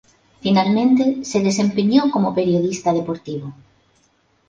[0.41, 3.53] Finalmente se desempeñó como periodista deportivo.